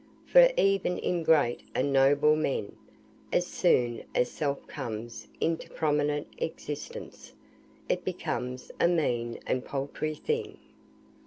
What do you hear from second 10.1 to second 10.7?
thing.